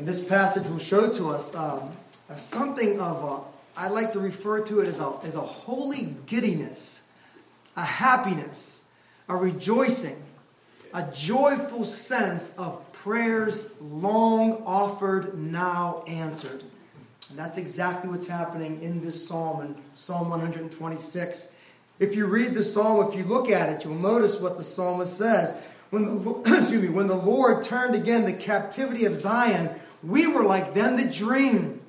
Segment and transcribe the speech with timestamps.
[0.00, 1.92] And this passage will show to us um,
[2.34, 7.02] something of a, I like to refer to it as a, as a holy giddiness,
[7.76, 8.82] a happiness,
[9.28, 10.16] a rejoicing,
[10.94, 16.62] a joyful sense of prayers long offered, now answered.
[17.28, 21.52] And that's exactly what's happening in this psalm, in Psalm 126.
[21.98, 25.18] If you read the psalm, if you look at it, you'll notice what the psalmist
[25.18, 25.54] says.
[25.90, 30.44] When the, excuse me, when the Lord turned again the captivity of Zion, we were
[30.44, 31.80] like them that dream.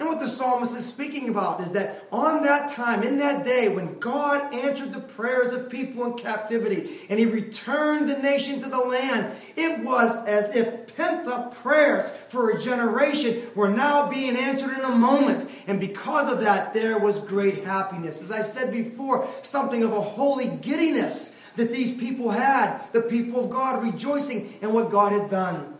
[0.00, 3.68] And what the psalmist is speaking about is that on that time, in that day,
[3.68, 8.70] when God answered the prayers of people in captivity and he returned the nation to
[8.70, 14.36] the land, it was as if pent up prayers for a generation were now being
[14.36, 15.50] answered in a moment.
[15.66, 18.22] And because of that, there was great happiness.
[18.22, 23.44] As I said before, something of a holy giddiness that these people had, the people
[23.44, 25.74] of God rejoicing in what God had done.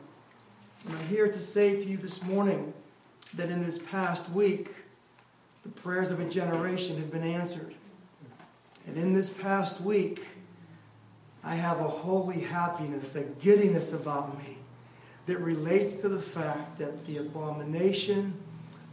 [0.87, 2.73] And I'm here to say to you this morning
[3.34, 4.70] that in this past week,
[5.62, 7.75] the prayers of a generation have been answered.
[8.87, 10.27] And in this past week,
[11.45, 14.56] I have a holy happiness, a giddiness about me
[15.27, 18.34] that relates to the fact that the abomination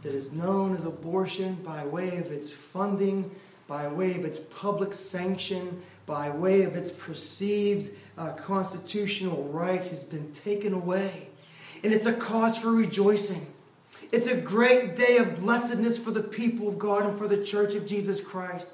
[0.02, 3.30] that is known as abortion by way of its funding,
[3.66, 10.02] by way of its public sanction, by way of its perceived uh, constitutional right has
[10.02, 11.27] been taken away.
[11.82, 13.46] And it's a cause for rejoicing.
[14.10, 17.74] It's a great day of blessedness for the people of God and for the church
[17.74, 18.70] of Jesus Christ.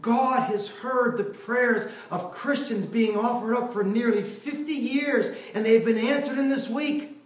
[0.00, 5.64] God has heard the prayers of Christians being offered up for nearly 50 years, and
[5.64, 7.20] they've been answered in this week.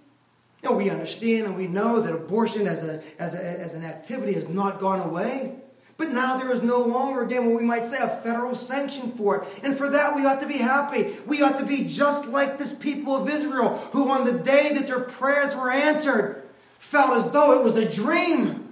[0.63, 4.33] Now, we understand and we know that abortion as, a, as, a, as an activity
[4.33, 5.57] has not gone away.
[5.99, 9.39] But now there is no longer, again, what we might say, a federal sanction for
[9.39, 9.49] it.
[9.63, 11.15] And for that, we ought to be happy.
[11.27, 14.87] We ought to be just like this people of Israel, who on the day that
[14.87, 16.43] their prayers were answered,
[16.79, 18.69] felt as though it was a dream.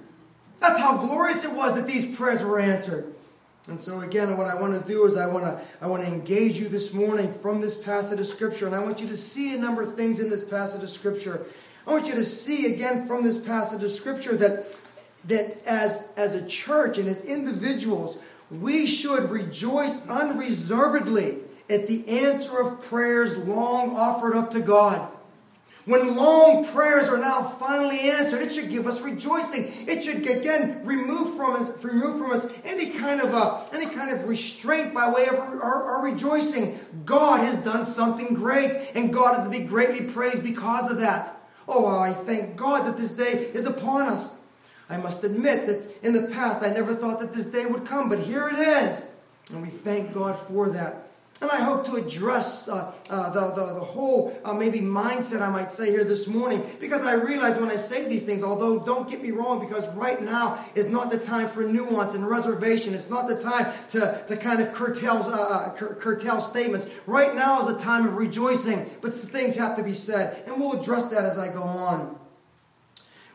[0.61, 3.15] That's how glorious it was that these prayers were answered.
[3.69, 6.09] And so again, what I want to do is I want to I want to
[6.09, 9.54] engage you this morning from this passage of scripture, and I want you to see
[9.54, 11.47] a number of things in this passage of scripture.
[11.87, 14.76] I want you to see again from this passage of scripture that
[15.27, 18.19] that as as a church and as individuals,
[18.51, 25.11] we should rejoice unreservedly at the answer of prayers long offered up to God.
[25.87, 29.71] When long prayers are now finally answered, it should give us rejoicing.
[29.87, 34.11] It should again remove from us, remove from us any kind of a, any kind
[34.11, 36.79] of restraint by way of our, our rejoicing.
[37.05, 41.39] God has done something great, and God is to be greatly praised because of that.
[41.69, 44.39] Oh, I thank God that this day is upon us.
[44.89, 48.09] I must admit that in the past I never thought that this day would come,
[48.09, 49.06] but here it is.
[49.50, 51.05] And we thank God for that.
[51.41, 55.50] And I hope to address uh, uh, the, the, the, whole uh, maybe mindset, I
[55.50, 56.65] might say, here this morning.
[56.81, 60.23] Because I realize when I say these things, although don't get me wrong, because right
[60.23, 62.94] now is not the time for nuance and reservation.
[62.94, 66.87] It's not the time to, to kind of curtail, uh, uh, cur- curtail statements.
[67.06, 70.44] Right now is a time of rejoicing, but things have to be said.
[70.47, 72.17] And we'll address that as I go on.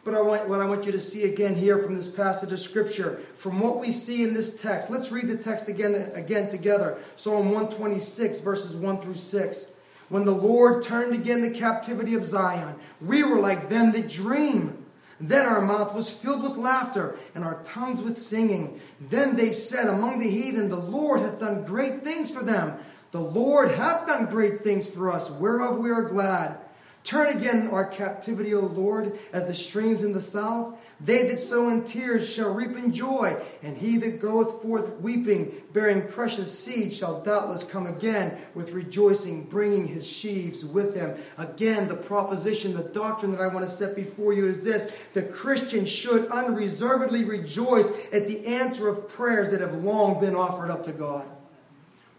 [0.03, 2.59] But I want, what I want you to see again here from this passage of
[2.59, 6.97] Scripture, from what we see in this text, let's read the text again, again together.
[7.15, 9.71] Psalm 126, verses 1 through 6.
[10.07, 14.85] When the Lord turned again the captivity of Zion, we were like them that dream.
[15.19, 18.79] Then our mouth was filled with laughter, and our tongues with singing.
[19.01, 22.79] Then they said among the heathen, The Lord hath done great things for them.
[23.11, 26.57] The Lord hath done great things for us, whereof we are glad.
[27.03, 30.77] Turn again our captivity, O Lord, as the streams in the south.
[30.99, 35.53] They that sow in tears shall reap in joy, and he that goeth forth weeping,
[35.71, 41.15] bearing precious seed, shall doubtless come again with rejoicing, bringing his sheaves with him.
[41.37, 45.23] Again, the proposition, the doctrine that I want to set before you is this the
[45.23, 50.83] Christian should unreservedly rejoice at the answer of prayers that have long been offered up
[50.83, 51.25] to God.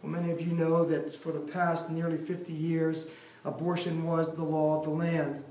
[0.02, 3.08] Well, many of you know that for the past nearly 50 years,
[3.44, 5.42] abortion was the law of the land.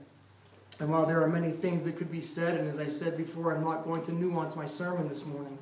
[0.79, 3.53] And while there are many things that could be said, and as I said before,
[3.53, 5.57] I'm not going to nuance my sermon this morning.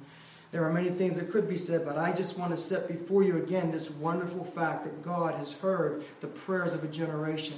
[0.51, 3.23] There are many things that could be said, but I just want to set before
[3.23, 7.57] you again this wonderful fact that God has heard the prayers of a generation.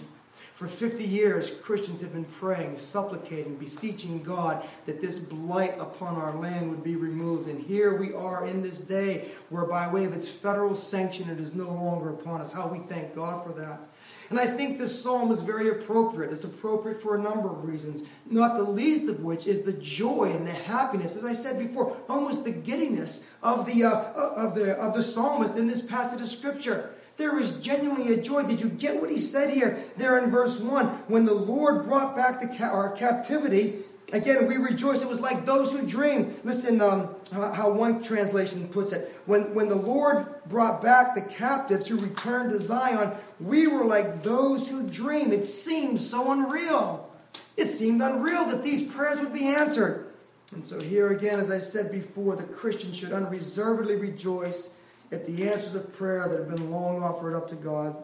[0.56, 6.36] For 50 years, Christians have been praying, supplicating, beseeching God that this blight upon our
[6.36, 7.48] land would be removed.
[7.48, 11.39] And here we are in this day where, by way of its federal sanction, it
[11.39, 12.51] is no longer upon us.
[12.51, 13.88] How we thank God for that.
[14.30, 16.31] And I think this psalm is very appropriate.
[16.31, 20.31] It's appropriate for a number of reasons, not the least of which is the joy
[20.36, 24.74] and the happiness, as I said before, almost the giddiness of the, uh, of the,
[24.74, 26.92] of the psalmist in this passage of Scripture.
[27.18, 28.44] There was genuinely a joy.
[28.44, 29.84] Did you get what he said here?
[29.98, 30.88] There in verse 1.
[31.08, 33.80] When the Lord brought back the ca- our captivity,
[34.14, 35.02] again, we rejoice.
[35.02, 36.40] It was like those who dream.
[36.46, 39.22] Listen um, how one translation puts it.
[39.26, 44.24] When, when the Lord brought back the captives who returned to Zion, we were like
[44.24, 45.31] those who dream.
[45.31, 47.10] It seemed so unreal.
[47.56, 50.07] It seemed unreal that these prayers would be answered.
[50.54, 54.72] And so, here again, as I said before, the Christian should unreservedly rejoice
[55.12, 57.95] at the answers of prayer that have been long offered up to God.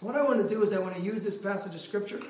[0.00, 2.20] What I want to do is I want to use this passage of Scripture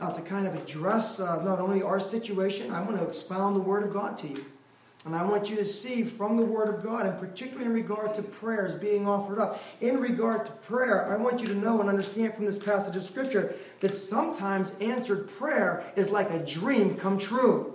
[0.00, 3.60] uh, to kind of address uh, not only our situation, I want to expound the
[3.60, 4.44] Word of God to you.
[5.06, 8.14] And I want you to see from the Word of God, and particularly in regard
[8.14, 11.90] to prayers being offered up, in regard to prayer, I want you to know and
[11.90, 17.18] understand from this passage of Scripture that sometimes answered prayer is like a dream come
[17.18, 17.74] true.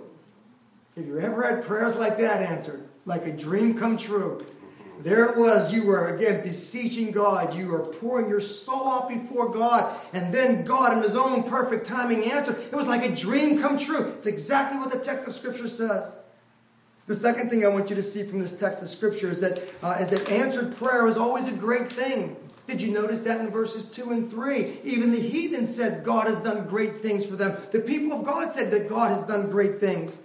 [0.96, 2.88] Have you ever had prayers like that answered?
[3.06, 4.44] Like a dream come true.
[5.02, 5.72] There it was.
[5.72, 7.54] You were, again, beseeching God.
[7.54, 9.98] You were pouring your soul out before God.
[10.12, 12.58] And then God, in His own perfect timing, answered.
[12.58, 14.14] It was like a dream come true.
[14.18, 16.12] It's exactly what the text of Scripture says.
[17.10, 19.64] The second thing I want you to see from this text of Scripture is that,
[19.82, 22.36] uh, is that answered prayer is always a great thing.
[22.68, 24.78] Did you notice that in verses 2 and 3?
[24.84, 27.56] Even the heathen said God has done great things for them.
[27.72, 30.18] The people of God said that God has done great things.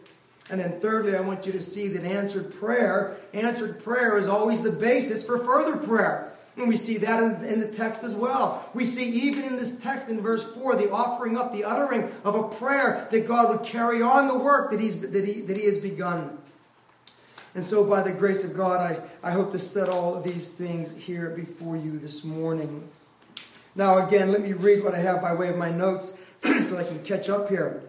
[0.51, 4.61] And then thirdly, I want you to see that answered prayer, answered prayer is always
[4.61, 6.33] the basis for further prayer.
[6.55, 8.69] And we see that in, the text as well.
[8.75, 12.35] We see even in this text in verse 4 the offering up, the uttering of
[12.35, 15.65] a prayer that God would carry on the work that, he's, that, he, that he
[15.65, 16.37] has begun.
[17.55, 20.93] And so, by the grace of God, I, I hope to set all these things
[20.93, 22.87] here before you this morning.
[23.75, 26.83] Now, again, let me read what I have by way of my notes so I
[26.83, 27.81] can catch up here.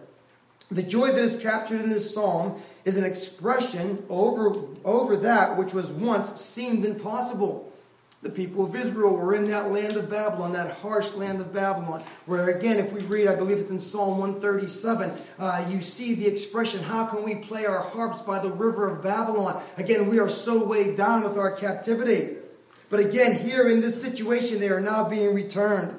[0.71, 4.55] The joy that is captured in this psalm is an expression over,
[4.85, 7.71] over that which was once seemed impossible.
[8.23, 12.03] The people of Israel were in that land of Babylon, that harsh land of Babylon,
[12.25, 16.25] where again, if we read, I believe it's in Psalm 137, uh, you see the
[16.25, 19.61] expression, How can we play our harps by the river of Babylon?
[19.77, 22.37] Again, we are so weighed down with our captivity.
[22.89, 25.95] But again, here in this situation, they are now being returned.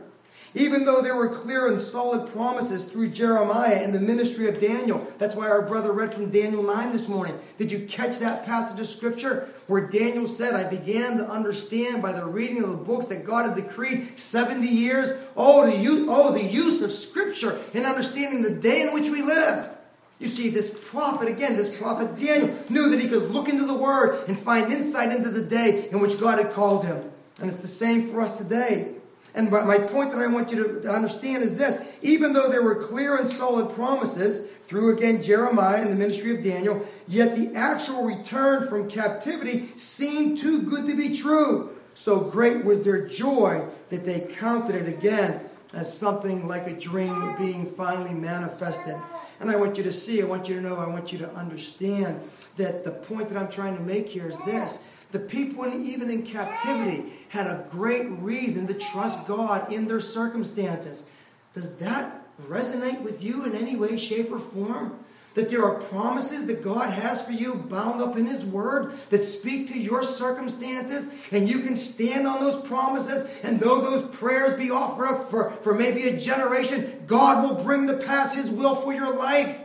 [0.54, 5.06] Even though there were clear and solid promises through Jeremiah and the ministry of Daniel.
[5.18, 7.38] That's why our brother read from Daniel 9 this morning.
[7.58, 12.12] Did you catch that passage of scripture where Daniel said, I began to understand by
[12.12, 15.12] the reading of the books that God had decreed 70 years?
[15.36, 19.22] Oh, the use, oh, the use of scripture in understanding the day in which we
[19.22, 19.70] live.
[20.18, 23.74] You see, this prophet, again, this prophet Daniel, knew that he could look into the
[23.74, 27.10] word and find insight into the day in which God had called him.
[27.40, 28.94] And it's the same for us today.
[29.34, 32.76] And my point that I want you to understand is this even though there were
[32.76, 38.04] clear and solid promises through again Jeremiah and the ministry of Daniel, yet the actual
[38.04, 41.76] return from captivity seemed too good to be true.
[41.94, 45.40] So great was their joy that they counted it again
[45.74, 48.96] as something like a dream being finally manifested.
[49.40, 51.30] And I want you to see, I want you to know, I want you to
[51.34, 52.20] understand
[52.56, 56.22] that the point that I'm trying to make here is this the people, even in
[56.22, 61.08] captivity, had a great reason to trust God in their circumstances.
[61.54, 64.98] Does that resonate with you in any way, shape, or form?
[65.34, 69.24] That there are promises that God has for you bound up in His Word that
[69.24, 73.30] speak to your circumstances, and you can stand on those promises.
[73.42, 77.86] And though those prayers be offered up for, for maybe a generation, God will bring
[77.86, 79.58] to pass His will for your life.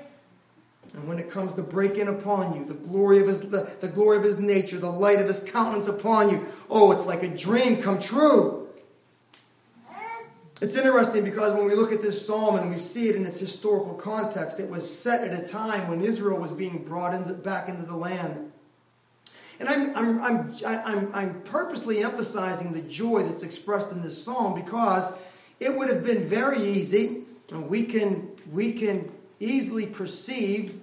[0.94, 3.88] And when it comes to break in upon you, the glory of his the, the
[3.88, 7.28] glory of his nature, the light of his countenance upon you, oh, it's like a
[7.28, 8.68] dream come true.
[10.62, 13.40] It's interesting because when we look at this psalm and we see it in its
[13.40, 17.84] historical context, it was set at a time when Israel was being brought back into
[17.84, 18.52] the land.
[19.60, 24.54] And I'm, I'm, I'm, I'm, I'm purposely emphasizing the joy that's expressed in this psalm
[24.54, 25.12] because
[25.60, 30.80] it would have been very easy, and we can, we can easily perceive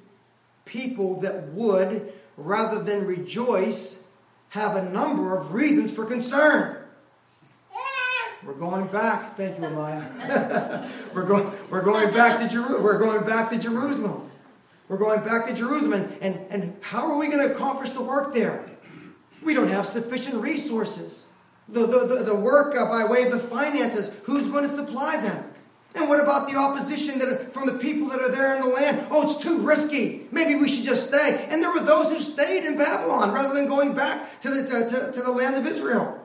[0.71, 4.05] people that would, rather than rejoice,
[4.50, 6.77] have a number of reasons for concern.
[8.45, 9.37] We're going back.
[9.37, 10.89] Thank you, Amaya.
[11.15, 11.53] we're going.
[11.69, 14.31] We're going back to Jeru- We're going back to Jerusalem.
[14.89, 18.35] We're going back to Jerusalem, and, and, how are we going to accomplish the work
[18.35, 18.69] there?
[19.41, 21.27] We don't have sufficient resources.
[21.69, 25.50] The, the, the, the work by way of the finances, who's going to supply them?
[25.95, 28.69] And what about the opposition that are, from the people that are there in the
[28.69, 29.07] land?
[29.11, 30.27] Oh, it's too risky.
[30.31, 31.47] Maybe we should just stay.
[31.51, 34.89] And there were those who stayed in Babylon rather than going back to the, to,
[34.89, 36.17] to, to the land of Israel.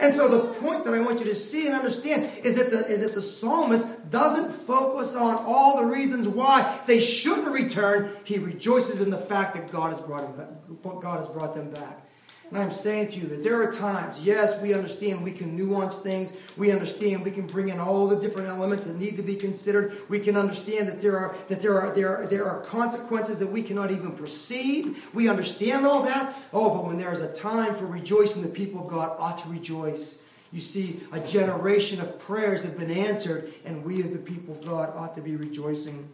[0.00, 2.86] And so the point that I want you to see and understand is that, the,
[2.86, 8.10] is that the psalmist doesn't focus on all the reasons why they shouldn't return.
[8.22, 11.70] He rejoices in the fact that God has brought, him back, God has brought them
[11.70, 12.07] back.
[12.50, 15.98] And I'm saying to you that there are times, yes, we understand we can nuance
[15.98, 16.32] things.
[16.56, 19.98] We understand we can bring in all the different elements that need to be considered.
[20.08, 23.48] We can understand that there are that there are there are, there are consequences that
[23.48, 25.10] we cannot even perceive.
[25.14, 26.34] We understand all that.
[26.54, 29.48] Oh, but when there is a time for rejoicing, the people of God ought to
[29.50, 30.22] rejoice.
[30.50, 34.64] You see, a generation of prayers have been answered, and we as the people of
[34.64, 36.08] God ought to be rejoicing.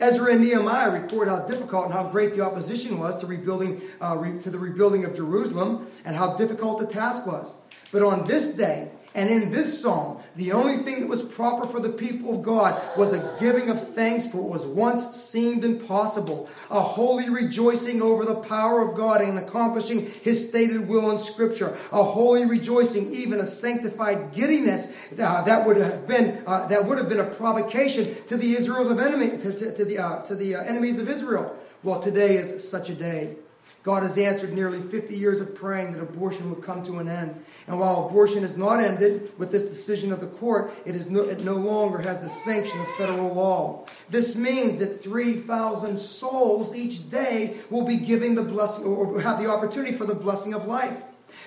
[0.00, 4.16] Ezra and Nehemiah record how difficult and how great the opposition was to rebuilding uh,
[4.16, 7.54] re- to the rebuilding of Jerusalem and how difficult the task was.
[7.92, 11.80] But on this day, and in this psalm, the only thing that was proper for
[11.80, 16.48] the people of God was a giving of thanks for what was once seemed impossible,
[16.70, 21.76] a holy rejoicing over the power of God in accomplishing his stated will in Scripture,
[21.90, 26.98] a holy rejoicing, even a sanctified giddiness uh, that would have been uh, that would
[26.98, 30.36] have been a provocation to the Israels of enemy to, to, to the uh, to
[30.36, 31.56] the uh, enemies of Israel.
[31.82, 33.36] Well, today is such a day.
[33.82, 37.42] God has answered nearly 50 years of praying that abortion would come to an end.
[37.66, 41.20] And while abortion is not ended with this decision of the court, it, is no,
[41.20, 43.86] it no longer has the sanction of federal law.
[44.10, 49.50] This means that 3,000 souls each day will be giving the blessing or have the
[49.50, 51.02] opportunity for the blessing of life.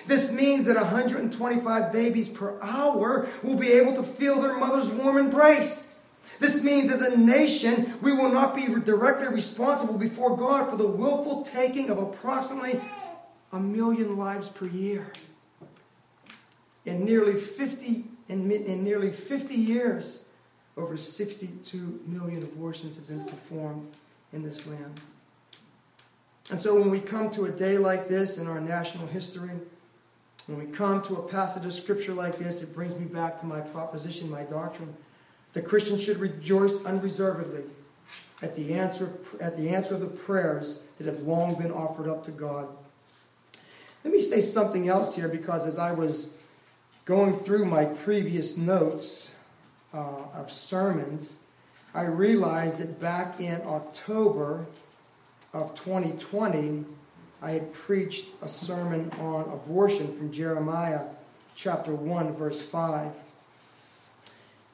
[0.06, 5.18] This means that 125 babies per hour will be able to feel their mother's warm
[5.18, 5.83] embrace.
[6.40, 10.86] This means as a nation, we will not be directly responsible before God for the
[10.86, 12.80] willful taking of approximately
[13.52, 15.12] a million lives per year.
[16.84, 20.22] In nearly 50, in, in nearly 50 years,
[20.76, 23.90] over 62 million abortions have been performed
[24.32, 25.00] in this land.
[26.50, 29.52] And so when we come to a day like this in our national history,
[30.46, 33.46] when we come to a passage of scripture like this, it brings me back to
[33.46, 34.94] my proposition, my doctrine
[35.54, 37.62] the Christian should rejoice unreservedly
[38.42, 42.08] at the answer of, at the answer of the prayers that have long been offered
[42.08, 42.68] up to God.
[44.04, 46.30] Let me say something else here because as I was
[47.04, 49.30] going through my previous notes
[49.94, 51.36] uh, of sermons,
[51.94, 54.66] I realized that back in October
[55.52, 56.84] of 2020,
[57.40, 61.02] I had preached a sermon on abortion from Jeremiah
[61.54, 63.12] chapter 1, verse 5.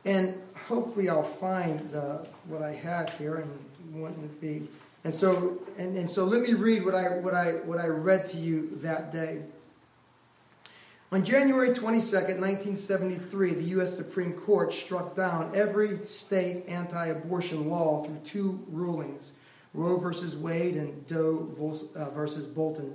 [0.04, 0.40] And
[0.70, 4.68] hopefully I'll find the, what I have here and what it be.
[5.02, 8.28] And so, and, and so let me read what I, what, I, what I read
[8.28, 9.42] to you that day.
[11.10, 13.96] On January 22nd, 1973, the U.S.
[13.96, 19.32] Supreme Court struck down every state anti abortion law through two rulings
[19.74, 21.48] Roe versus Wade and Doe
[22.14, 22.94] versus Bolton.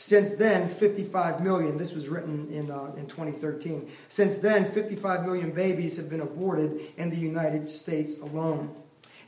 [0.00, 3.90] Since then, 55 million, this was written in, uh, in 2013.
[4.08, 8.72] Since then, 55 million babies have been aborted in the United States alone.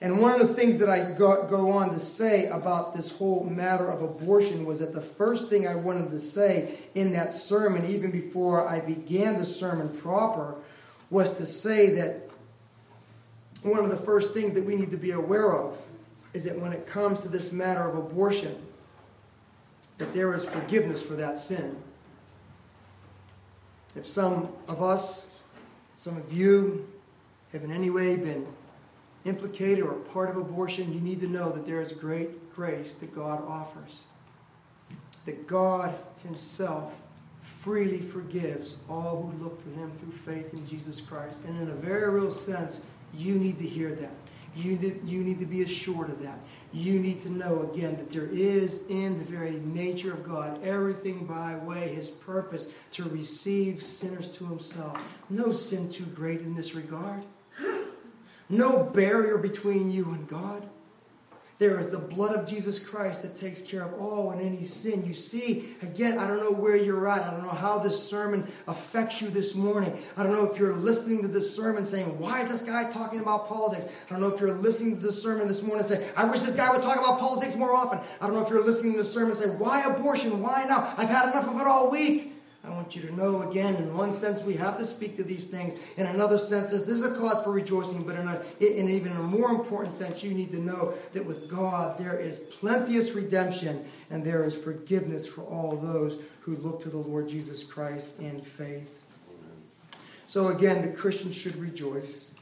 [0.00, 3.43] And one of the things that I go, go on to say about this whole
[3.43, 7.87] matter of abortion was that the first thing I wanted to say in that sermon,
[7.87, 10.55] even before I began the sermon proper,
[11.11, 12.31] was to say that
[13.65, 15.77] one of the first things that we need to be aware of
[16.33, 18.57] is that when it comes to this matter of abortion,
[20.00, 21.76] that there is forgiveness for that sin.
[23.95, 25.30] If some of us,
[25.95, 26.88] some of you,
[27.52, 28.47] have in any way been
[29.25, 33.14] implicated or part of abortion, you need to know that there is great grace that
[33.14, 34.02] God offers.
[35.26, 36.92] That God Himself
[37.42, 41.45] freely forgives all who look to Him through faith in Jesus Christ.
[41.45, 42.80] And in a very real sense,
[43.14, 44.14] you need to hear that.
[44.57, 46.38] You need, you need to be assured of that
[46.73, 51.26] you need to know again that there is in the very nature of God everything
[51.26, 54.97] by way, his purpose to receive sinners to himself.
[55.28, 57.23] No sin too great in this regard.
[58.49, 60.69] No barrier between you and God.
[61.61, 65.05] There is the blood of Jesus Christ that takes care of all and any sin.
[65.07, 67.23] You see, again, I don't know where you're at.
[67.23, 69.95] I don't know how this sermon affects you this morning.
[70.17, 73.21] I don't know if you're listening to this sermon saying, Why is this guy talking
[73.21, 73.85] about politics?
[74.07, 76.40] I don't know if you're listening to this sermon this morning and say, I wish
[76.40, 78.00] this guy would talk about politics more often.
[78.23, 80.40] I don't know if you're listening to the sermon and say, Why abortion?
[80.40, 80.95] Why now?
[80.97, 82.30] I've had enough of it all week.
[82.62, 85.47] I want you to know again, in one sense, we have to speak to these
[85.47, 85.81] things.
[85.97, 89.23] In another sense, this is a cause for rejoicing, but in, a, in even a
[89.23, 94.23] more important sense, you need to know that with God, there is plenteous redemption and
[94.23, 99.00] there is forgiveness for all those who look to the Lord Jesus Christ in faith.
[100.26, 102.33] So, again, the Christian should rejoice.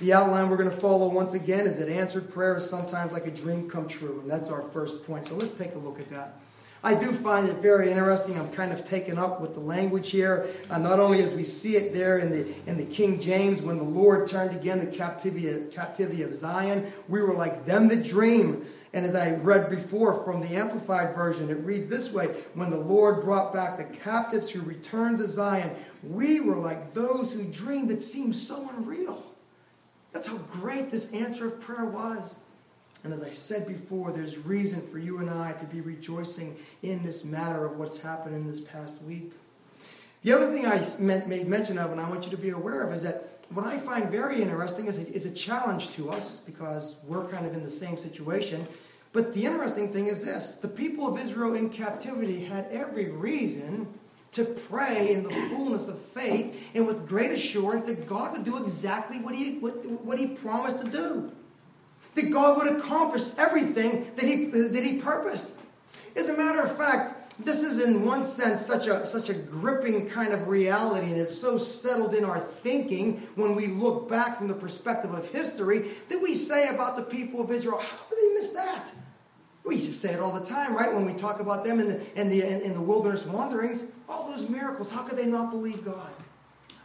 [0.00, 3.26] The outline we're going to follow once again is that answered prayer is sometimes like
[3.26, 5.26] a dream come true, and that's our first point.
[5.26, 6.40] So, let's take a look at that.
[6.82, 8.38] I do find it very interesting.
[8.38, 10.46] I'm kind of taken up with the language here.
[10.70, 13.78] Uh, not only as we see it there in the, in the King James, when
[13.78, 18.64] the Lord turned again the captivity, captivity of Zion, we were like them that dream.
[18.92, 22.78] And as I read before from the Amplified Version, it reads this way When the
[22.78, 25.70] Lord brought back the captives who returned to Zion,
[26.02, 29.24] we were like those who dreamed that seemed so unreal.
[30.12, 32.38] That's how great this answer of prayer was.
[33.04, 37.02] And as I said before, there's reason for you and I to be rejoicing in
[37.04, 39.32] this matter of what's happened in this past week.
[40.22, 42.92] The other thing I made mention of, and I want you to be aware of,
[42.92, 46.96] is that what I find very interesting is a, is a challenge to us because
[47.06, 48.66] we're kind of in the same situation.
[49.12, 53.86] But the interesting thing is this the people of Israel in captivity had every reason
[54.32, 58.62] to pray in the fullness of faith and with great assurance that God would do
[58.62, 59.72] exactly what he, what,
[60.04, 61.32] what he promised to do
[62.18, 65.54] that God would accomplish everything that he, that he purposed.
[66.16, 70.08] As a matter of fact, this is in one sense such a, such a gripping
[70.08, 74.48] kind of reality, and it's so settled in our thinking when we look back from
[74.48, 78.34] the perspective of history that we say about the people of Israel, how did they
[78.34, 78.90] miss that?
[79.64, 80.92] We say it all the time, right?
[80.92, 84.48] When we talk about them in the, in the, in the wilderness wanderings, all those
[84.48, 86.10] miracles, how could they not believe God?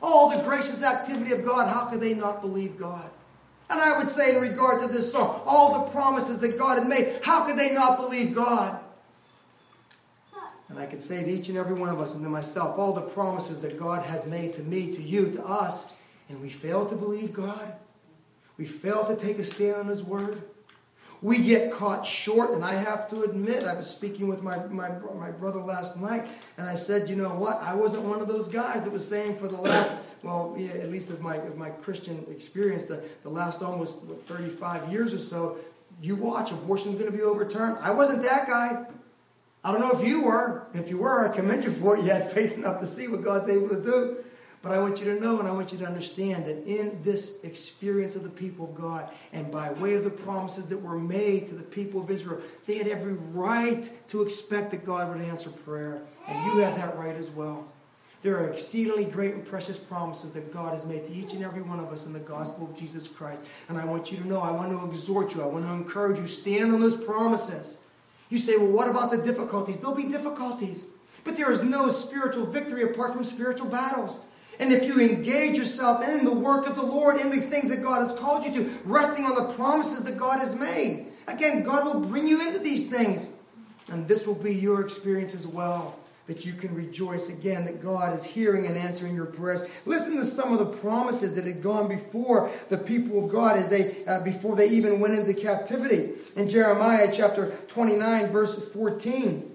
[0.02, 3.10] All the gracious activity of God, how could they not believe God?
[3.70, 6.88] And I would say, in regard to this song, all the promises that God had
[6.88, 8.80] made, how could they not believe God?
[10.70, 12.94] And I could say to each and every one of us and to myself, all
[12.94, 15.94] the promises that God has made to me, to you, to us,
[16.30, 17.74] and we fail to believe God.
[18.58, 20.42] We fail to take a stand on His Word.
[21.22, 24.90] We get caught short, and I have to admit, I was speaking with my, my,
[25.18, 27.62] my brother last night, and I said, you know what?
[27.62, 30.90] I wasn't one of those guys that was saying for the last well, yeah, at
[30.90, 35.20] least of my, of my Christian experience, the, the last almost what, 35 years or
[35.20, 35.58] so,
[36.02, 37.78] you watch, abortion's going to be overturned.
[37.82, 38.86] I wasn't that guy.
[39.64, 40.68] I don't know if you were.
[40.74, 42.04] If you were, I commend you for it.
[42.04, 44.18] You had faith enough to see what God's able to do.
[44.62, 47.44] But I want you to know and I want you to understand that in this
[47.44, 51.48] experience of the people of God and by way of the promises that were made
[51.48, 55.50] to the people of Israel, they had every right to expect that God would answer
[55.50, 56.02] prayer.
[56.30, 57.68] And you had that right as well.
[58.24, 61.62] There are exceedingly great and precious promises that God has made to each and every
[61.62, 63.44] one of us in the gospel of Jesus Christ.
[63.68, 66.18] And I want you to know, I want to exhort you, I want to encourage
[66.18, 67.80] you, stand on those promises.
[68.30, 69.78] You say, well, what about the difficulties?
[69.78, 70.88] There'll be difficulties.
[71.26, 74.20] But there is no spiritual victory apart from spiritual battles.
[74.58, 77.84] And if you engage yourself in the work of the Lord, in the things that
[77.84, 81.84] God has called you to, resting on the promises that God has made, again, God
[81.84, 83.34] will bring you into these things.
[83.92, 88.18] And this will be your experience as well that you can rejoice again that God
[88.18, 89.62] is hearing and answering your prayers.
[89.86, 93.70] Listen to some of the promises that had gone before the people of God as
[93.70, 96.12] they uh, before they even went into captivity.
[96.36, 99.52] In Jeremiah chapter 29 verse 14,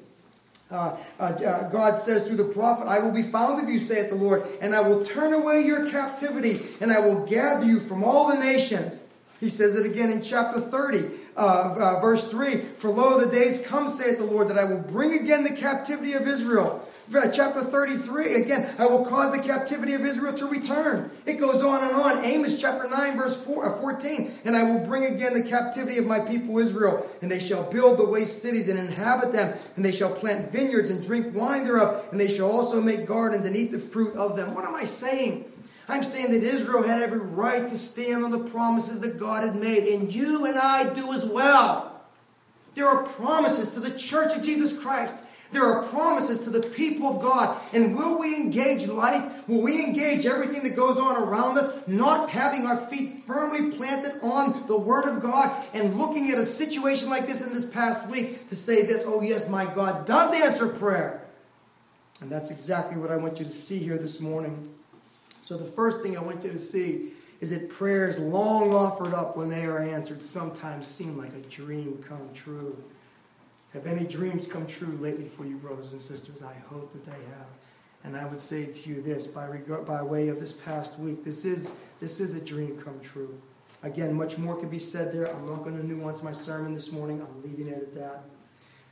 [0.71, 4.11] uh, uh, uh, God says through the prophet, I will be found of you, saith
[4.11, 8.05] the Lord, and I will turn away your captivity, and I will gather you from
[8.05, 9.03] all the nations.
[9.41, 13.65] He says it again in chapter 30 uh, uh, verse 3 For lo, the days
[13.65, 16.87] come, saith the Lord, that I will bring again the captivity of Israel.
[17.11, 21.11] Chapter 33, again, I will cause the captivity of Israel to return.
[21.25, 22.23] It goes on and on.
[22.23, 24.33] Amos chapter 9, verse 4, uh, 14.
[24.45, 27.99] And I will bring again the captivity of my people Israel, and they shall build
[27.99, 32.05] the waste cities and inhabit them, and they shall plant vineyards and drink wine thereof,
[32.11, 34.55] and they shall also make gardens and eat the fruit of them.
[34.55, 35.47] What am I saying?
[35.89, 39.57] I'm saying that Israel had every right to stand on the promises that God had
[39.57, 42.03] made, and you and I do as well.
[42.75, 45.25] There are promises to the church of Jesus Christ.
[45.51, 47.59] There are promises to the people of God.
[47.73, 49.49] And will we engage life?
[49.49, 54.21] Will we engage everything that goes on around us, not having our feet firmly planted
[54.23, 58.07] on the Word of God and looking at a situation like this in this past
[58.11, 61.23] week to say this, oh, yes, my God does answer prayer.
[62.21, 64.69] And that's exactly what I want you to see here this morning.
[65.49, 69.35] So, the first thing I want you to see is that prayers long offered up
[69.35, 72.77] when they are answered sometimes seem like a dream come true.
[73.73, 76.43] Have any dreams come true lately for you, brothers and sisters?
[76.43, 77.47] I hope that they have.
[78.05, 81.25] And I would say to you this by, regard, by way of this past week
[81.25, 83.41] this is, this is a dream come true.
[83.83, 85.35] Again, much more could be said there.
[85.35, 88.25] I'm not going to nuance my sermon this morning, I'm leaving it at that.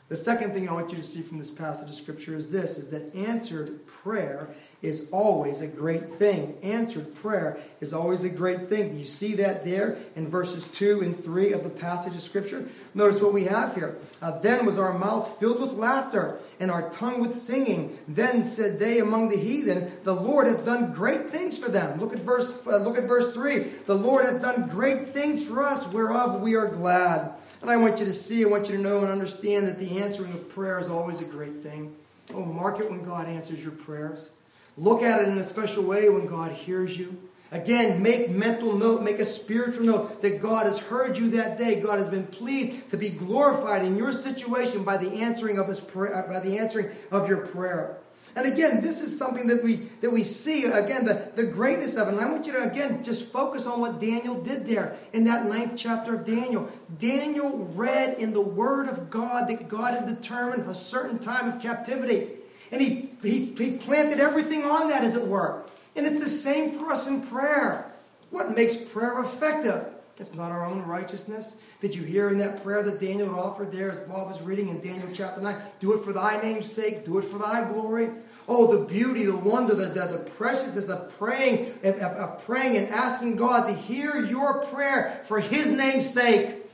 [0.08, 2.78] The second thing I want you to see from this passage of Scripture is this
[2.78, 6.56] is that answered prayer is always a great thing.
[6.62, 8.98] Answered prayer is always a great thing.
[8.98, 12.68] You see that there in verses 2 and 3 of the passage of Scripture?
[12.94, 13.96] Notice what we have here.
[14.20, 17.98] Uh, then was our mouth filled with laughter and our tongue with singing.
[18.06, 21.98] Then said they among the heathen, The Lord hath done great things for them.
[21.98, 23.58] Look at verse, uh, look at verse 3.
[23.86, 27.32] The Lord hath done great things for us, whereof we are glad.
[27.62, 29.98] And I want you to see, I want you to know and understand that the
[29.98, 31.94] answering of prayer is always a great thing.
[32.34, 34.30] Oh, mark it when God answers your prayers.
[34.76, 37.16] Look at it in a special way when God hears you.
[37.52, 41.80] Again, make mental note, make a spiritual note that God has heard you that day.
[41.80, 45.80] God has been pleased to be glorified in your situation by the answering of his
[45.80, 47.98] prayer, uh, by the answering of your prayer.
[48.34, 52.08] And again, this is something that we that we see again the, the greatness of
[52.08, 52.14] it.
[52.14, 55.46] And I want you to again just focus on what Daniel did there in that
[55.46, 56.68] ninth chapter of Daniel.
[56.98, 61.62] Daniel read in the Word of God that God had determined a certain time of
[61.62, 62.28] captivity.
[62.72, 65.62] And he, he, he planted everything on that, as it were.
[65.94, 67.90] And it's the same for us in prayer.
[68.30, 69.86] What makes prayer effective?
[70.18, 71.56] It's not our own righteousness.
[71.80, 74.80] Did you hear in that prayer that Daniel offered there as Bob was reading in
[74.80, 75.56] Daniel chapter 9?
[75.80, 78.10] Do it for thy name's sake, do it for thy glory.
[78.48, 82.88] Oh, the beauty, the wonder, the, the, the preciousness of praying, of, of praying and
[82.88, 86.65] asking God to hear your prayer for his name's sake.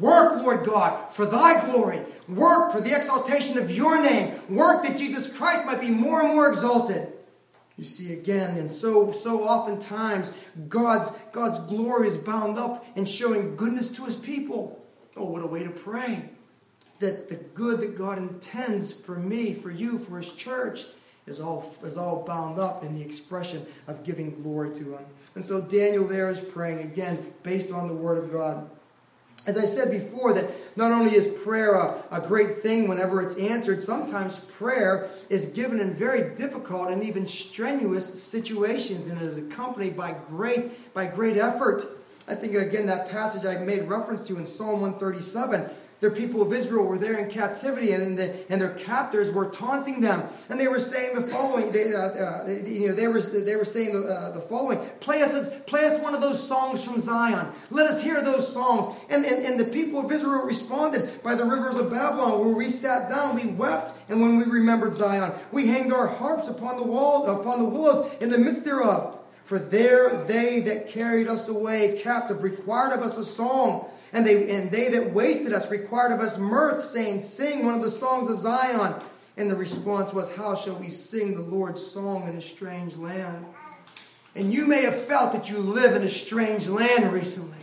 [0.00, 2.00] Work, Lord God, for thy glory.
[2.28, 4.34] Work for the exaltation of your name.
[4.48, 7.12] Work that Jesus Christ might be more and more exalted.
[7.76, 10.32] You see again, and so so oftentimes
[10.68, 14.82] God's God's glory is bound up in showing goodness to his people.
[15.14, 16.30] Oh, what a way to pray.
[17.00, 20.84] That the good that God intends for me, for you, for his church
[21.26, 25.04] is all is all bound up in the expression of giving glory to him.
[25.34, 28.70] And so Daniel there is praying again based on the word of God.
[29.46, 33.36] As I said before, that not only is prayer a, a, great thing whenever it's
[33.36, 39.96] answered, sometimes prayer is given in very difficult and even strenuous situations and is accompanied
[39.96, 41.86] by great, by great effort.
[42.26, 46.52] I think, again, that passage I made reference to in Psalm 137 the people of
[46.52, 50.24] Israel were there in captivity, and, the, and their captors were taunting them.
[50.50, 51.72] And they were saying the following.
[51.72, 55.22] They, uh, uh, you know, they were, they were saying the, uh, the following play
[55.22, 57.50] us, a, play us one of those songs from Zion.
[57.70, 58.94] Let us hear those songs.
[59.08, 62.68] And, and, and the people of Israel responded by the rivers of Babylon, where we
[62.68, 66.84] sat down, we wept, and when we remembered Zion, we hanged our harps upon the
[66.84, 69.18] walls, upon the willows in the midst thereof.
[69.44, 74.50] For there they that carried us away captive required of us a song and they,
[74.50, 78.30] and they that wasted us required of us mirth, saying, Sing one of the songs
[78.30, 78.94] of Zion.
[79.36, 83.44] And the response was, How shall we sing the Lord's song in a strange land?
[84.34, 87.56] And you may have felt that you live in a strange land recently.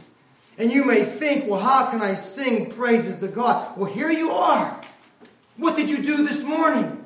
[0.57, 3.77] And you may think, Well, how can I sing praises to God?
[3.77, 4.79] Well, here you are.
[5.57, 6.99] What did you do this morning?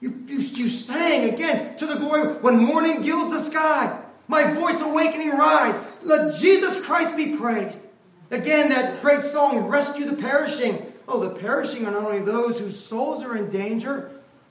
[0.00, 4.00] You, you, you sang again to the glory when morning gilds the sky.
[4.28, 5.80] My voice awakening rise.
[6.02, 7.87] Let Jesus Christ be praised.
[8.30, 10.92] Again, that great song, Rescue the Perishing.
[11.06, 14.10] Oh, the perishing are not only those whose souls are in danger.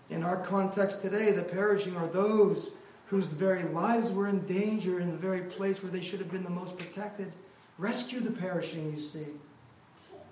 [0.09, 2.71] In our context today, the perishing are those
[3.07, 6.43] whose very lives were in danger in the very place where they should have been
[6.43, 7.31] the most protected.
[7.77, 9.27] Rescue the perishing, you see.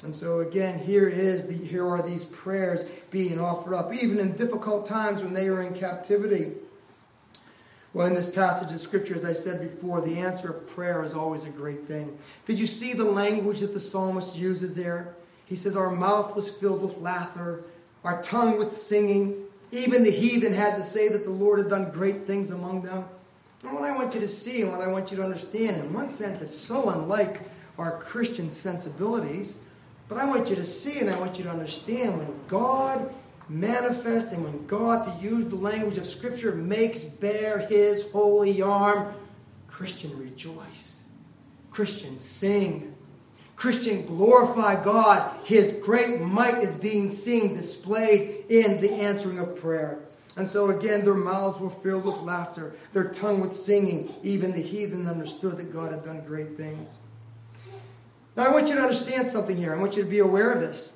[0.04, 4.36] And so again, here is the, here are these prayers being offered up, even in
[4.36, 6.54] difficult times when they are in captivity.
[7.96, 11.14] Well, in this passage of Scripture, as I said before, the answer of prayer is
[11.14, 12.18] always a great thing.
[12.46, 15.16] Did you see the language that the psalmist uses there?
[15.46, 17.64] He says, Our mouth was filled with laughter,
[18.04, 19.46] our tongue with singing.
[19.72, 23.06] Even the heathen had to say that the Lord had done great things among them.
[23.64, 25.94] And what I want you to see and what I want you to understand, in
[25.94, 27.40] one sense, it's so unlike
[27.78, 29.60] our Christian sensibilities,
[30.10, 33.10] but I want you to see and I want you to understand when God
[33.50, 39.14] manifesting when God, to use the language of Scripture, makes bare his holy arm.
[39.68, 41.02] Christian, rejoice.
[41.72, 42.96] Christian, sing.
[43.56, 45.32] Christian, glorify God.
[45.46, 50.00] His great might is being seen, displayed in the answering of prayer.
[50.38, 54.14] And so again, their mouths were filled with laughter, their tongue with singing.
[54.24, 57.02] Even the heathen understood that God had done great things.
[58.36, 59.74] Now, I want you to understand something here.
[59.74, 60.95] I want you to be aware of this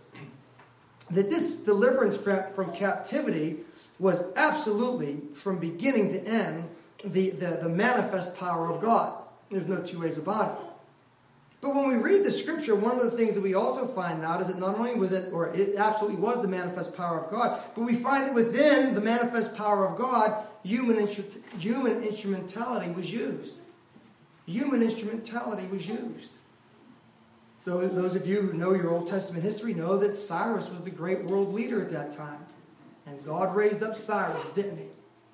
[1.11, 3.57] that this deliverance from captivity
[3.97, 6.69] was absolutely, from beginning to end,
[7.03, 9.13] the, the, the manifest power of God.
[9.49, 10.65] There's no two ways about it.
[11.61, 14.39] But when we read the scripture, one of the things that we also find out
[14.39, 17.61] is that not only was it, or it absolutely was the manifest power of God,
[17.75, 21.05] but we find that within the manifest power of God, human,
[21.57, 23.55] human instrumentality was used.
[24.45, 26.31] Human instrumentality was used.
[27.61, 30.89] So, those of you who know your Old Testament history know that Cyrus was the
[30.89, 32.39] great world leader at that time.
[33.05, 34.85] And God raised up Cyrus, didn't he?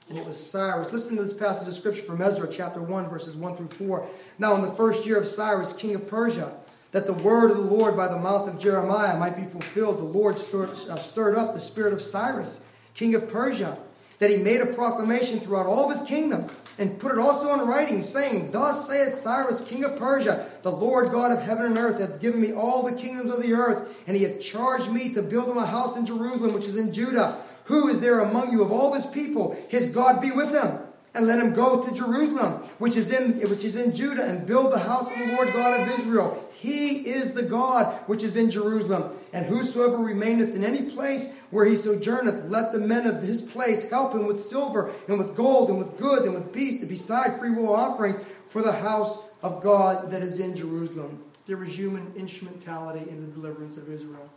[0.09, 0.91] And it was Cyrus.
[0.91, 4.07] Listen to this passage of scripture from Ezra chapter 1, verses 1 through 4.
[4.39, 6.51] Now, in the first year of Cyrus, king of Persia,
[6.91, 10.03] that the word of the Lord by the mouth of Jeremiah might be fulfilled, the
[10.03, 12.63] Lord stirred, uh, up the spirit of Cyrus,
[12.95, 13.77] king of Persia,
[14.17, 17.67] that he made a proclamation throughout all of his kingdom and put it also in
[17.67, 21.99] writing, saying, Thus saith Cyrus, king of Persia, the Lord God of heaven and earth
[21.99, 25.21] hath given me all the kingdoms of the earth, and he hath charged me to
[25.21, 27.41] build him a house in Jerusalem, which is in Judah.
[27.65, 29.57] Who is there among you of all his people?
[29.69, 30.79] His God be with him.
[31.13, 34.73] And let him go to Jerusalem, which is in which is in Judah, and build
[34.73, 36.44] the house of the Lord God of Israel.
[36.55, 39.15] He is the God which is in Jerusalem.
[39.33, 43.89] And whosoever remaineth in any place where he sojourneth, let the men of his place
[43.89, 47.37] help him with silver and with gold and with goods and with beasts, and beside
[47.37, 51.21] freewill offerings for the house of God that is in Jerusalem.
[51.45, 54.29] There was human instrumentality in the deliverance of Israel.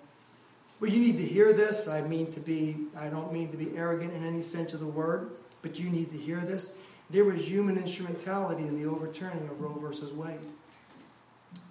[0.80, 1.88] Well, you need to hear this.
[1.88, 4.86] I mean to be, I don't mean to be arrogant in any sense of the
[4.86, 5.30] word,
[5.62, 6.72] but you need to hear this.
[7.10, 10.38] There was human instrumentality in the overturning of Roe versus Wade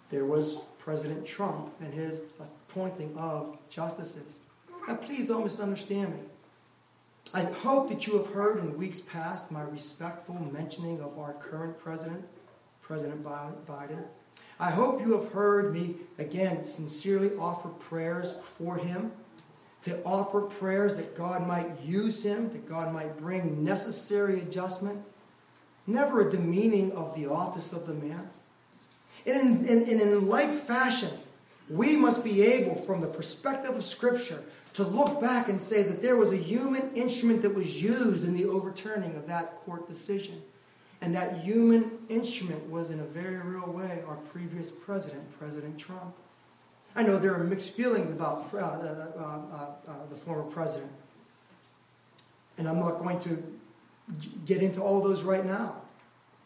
[0.09, 4.39] there was President Trump and his appointing of justices.
[4.87, 6.19] Now, please don't misunderstand me.
[7.33, 11.77] I hope that you have heard in weeks past my respectful mentioning of our current
[11.77, 12.25] president,
[12.81, 14.05] President Biden.
[14.59, 19.11] I hope you have heard me, again, sincerely offer prayers for him,
[19.83, 25.03] to offer prayers that God might use him, that God might bring necessary adjustment.
[25.85, 28.29] Never a demeaning of the office of the man.
[29.27, 31.11] And in, in, in like fashion,
[31.69, 34.41] we must be able, from the perspective of Scripture,
[34.73, 38.35] to look back and say that there was a human instrument that was used in
[38.35, 40.41] the overturning of that court decision.
[41.01, 46.15] And that human instrument was, in a very real way, our previous president, President Trump.
[46.95, 50.91] I know there are mixed feelings about uh, uh, uh, uh the former president.
[52.57, 53.43] And I'm not going to
[54.45, 55.75] get into all those right now.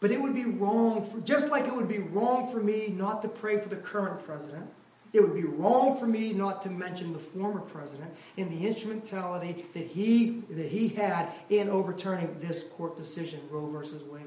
[0.02, 3.22] But it would be wrong, for, just like it would be wrong for me not
[3.22, 4.68] to pray for the current president,
[5.12, 9.64] it would be wrong for me not to mention the former president and the instrumentality
[9.74, 14.24] that he, that he had in overturning this court decision, Roe versus Wade.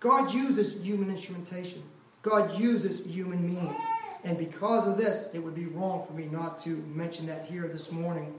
[0.00, 1.82] God uses human instrumentation.
[2.22, 3.78] God uses human means.
[4.24, 7.68] And because of this, it would be wrong for me not to mention that here
[7.68, 8.34] this morning.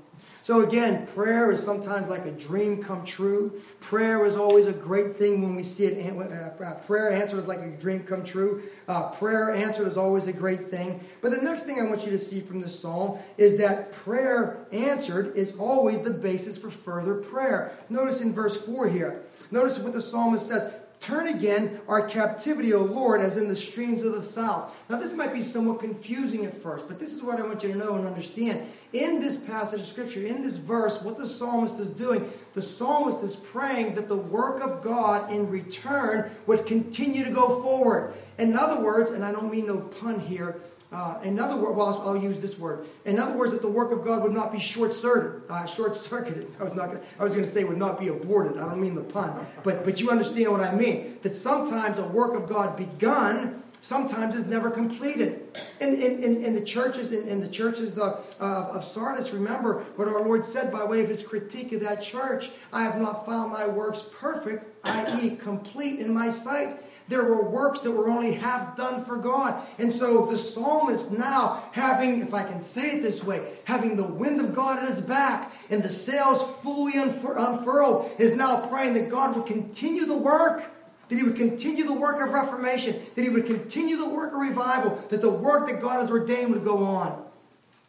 [0.45, 3.59] So again, prayer is sometimes like a dream come true.
[3.79, 6.15] Prayer is always a great thing when we see it.
[6.15, 8.61] Uh, uh, prayer answered is like a dream come true.
[8.87, 11.03] Uh, prayer answered is always a great thing.
[11.23, 14.59] But the next thing I want you to see from this psalm is that prayer
[14.71, 17.71] answered is always the basis for further prayer.
[17.89, 19.23] Notice in verse 4 here.
[19.49, 24.03] Notice what the psalmist says Turn again our captivity, O Lord, as in the streams
[24.03, 24.75] of the south.
[24.89, 27.71] Now, this might be somewhat confusing at first, but this is what I want you
[27.71, 28.67] to know and understand.
[28.91, 33.21] In this passage of Scripture, in this verse, what the psalmist is doing, the psalmist
[33.23, 38.13] is praying that the work of God in return would continue to go forward.
[38.37, 40.55] In other words, and I don't mean no pun here,
[40.91, 42.85] uh, in other words, well, I'll, use this word.
[43.05, 45.41] In other words, that the work of God would not be short-circuited.
[45.49, 46.51] Uh, short-circuited.
[46.59, 46.87] I was not.
[46.87, 48.57] Gonna, I was going to say would not be aborted.
[48.57, 51.17] I don't mean the pun, but but you understand what I mean.
[51.23, 55.47] That sometimes a work of God begun sometimes is never completed.
[55.79, 59.85] In, in, in, in the churches, in, in the churches of, uh, of Sardis, remember
[59.95, 62.49] what our Lord said by way of his critique of that church.
[62.73, 66.79] I have not found my works perfect, i.e., complete in my sight.
[67.07, 69.63] There were works that were only half done for God.
[69.77, 74.03] And so the psalmist now, having, if I can say it this way, having the
[74.03, 78.95] wind of God at his back and the sails fully unfur- unfurled, is now praying
[78.95, 80.71] that God would continue the work.
[81.09, 84.39] That he would continue the work of reformation, that he would continue the work of
[84.39, 87.23] revival, that the work that God has ordained would go on.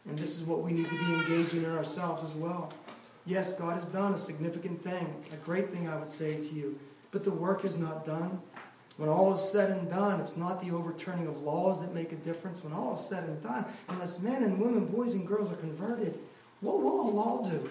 [0.07, 2.71] And this is what we need to be engaging in ourselves as well.
[3.25, 6.79] Yes, God has done a significant thing, a great thing, I would say to you,
[7.11, 8.39] but the work is not done.
[8.97, 12.15] When all is said and done, it's not the overturning of laws that make a
[12.15, 12.63] difference.
[12.63, 16.17] When all is said and done, unless men and women, boys and girls are converted,
[16.61, 17.69] what will a law do?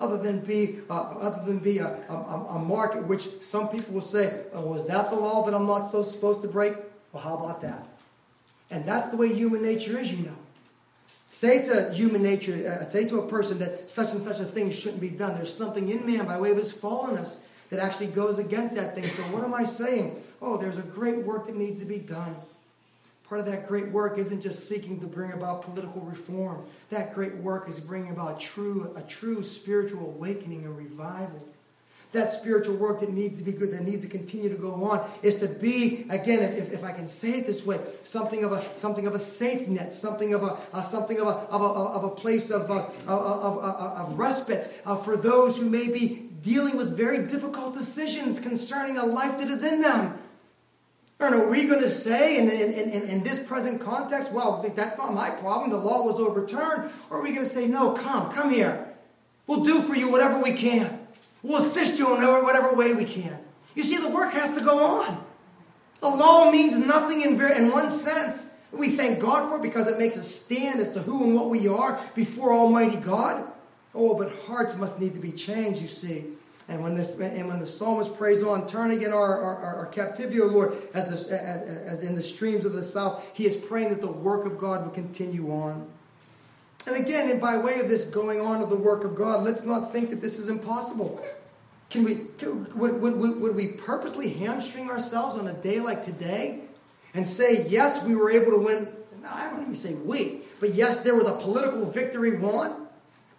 [0.00, 3.94] Other than be, uh, other than be a, a, a mark at which some people
[3.94, 6.74] will say, oh, was that the law that I'm not supposed to break?
[7.12, 7.84] Well, how about that?
[8.70, 10.36] And that's the way human nature is, you know.
[11.06, 14.70] Say to human nature, uh, say to a person that such and such a thing
[14.70, 15.34] shouldn't be done.
[15.34, 17.38] There's something in man by way of his fallenness
[17.70, 19.08] that actually goes against that thing.
[19.08, 20.22] So, what am I saying?
[20.40, 22.36] Oh, there's a great work that needs to be done.
[23.28, 26.64] Part of that great work isn't just seeking to bring about political reform.
[26.88, 31.46] That great work is bringing about true, a true spiritual awakening and revival.
[32.12, 35.10] That spiritual work that needs to be good, that needs to continue to go on,
[35.22, 38.64] is to be, again, if, if I can say it this way, something of a
[38.76, 42.04] something of a safety net, something of a, uh, something of a, of a, of
[42.04, 46.78] a place of, uh, of, of, of, respite uh, for those who may be dealing
[46.78, 50.18] with very difficult decisions concerning a life that is in them.
[51.20, 54.96] And are we going to say in, in, in, in, this present context, well, that's
[54.96, 56.90] not my problem, the law was overturned?
[57.10, 58.88] Or are we going to say, no, come, come here.
[59.48, 61.06] We'll do for you whatever we can.
[61.42, 63.36] We'll assist you in whatever way we can.
[63.74, 65.24] You see, the work has to go on.
[66.00, 68.50] The law means nothing in, in one sense.
[68.70, 71.50] We thank God for it because it makes us stand as to who and what
[71.50, 73.50] we are before Almighty God.
[73.94, 76.24] Oh, but hearts must need to be changed, you see.
[76.68, 80.40] And when this and when the psalmist prays on, turn again our, our, our captivity,
[80.40, 83.88] O Lord, as, this, as, as in the streams of the south, he is praying
[83.88, 85.88] that the work of God will continue on.
[86.86, 89.64] And again, and by way of this going on of the work of God, let's
[89.64, 91.24] not think that this is impossible.
[91.90, 92.26] Can we,
[92.74, 96.64] would, would, would we purposely hamstring ourselves on a day like today
[97.14, 98.88] and say, yes, we were able to win?
[99.22, 102.87] No, I don't even say we, but yes, there was a political victory won.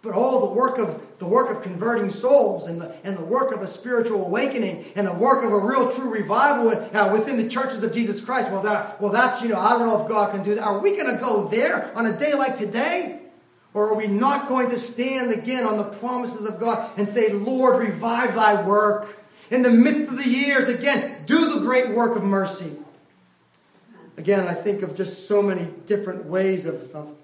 [0.02, 3.52] But all the work of the work of converting souls and the, and the work
[3.52, 7.46] of a spiritual awakening and the work of a real true revival uh, within the
[7.46, 8.50] churches of Jesus Christ.
[8.50, 10.64] Well, that, well, that's, you know, I don't know if God can do that.
[10.64, 13.20] Are we going to go there on a day like today?
[13.74, 17.28] Or are we not going to stand again on the promises of God and say,
[17.28, 19.16] Lord, revive thy work?
[19.50, 22.76] In the midst of the years, again, do the great work of mercy.
[24.16, 27.16] Again, I think of just so many different ways of, of,